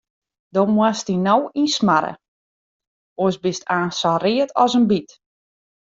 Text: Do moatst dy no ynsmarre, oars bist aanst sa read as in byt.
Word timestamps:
Do 0.55 0.61
moatst 0.77 1.05
dy 1.09 1.15
no 1.27 1.35
ynsmarre, 1.63 2.11
oars 3.21 3.37
bist 3.43 3.63
aanst 3.75 3.99
sa 4.01 4.11
read 4.23 4.49
as 4.63 4.71
in 4.79 4.85
byt. 4.91 5.09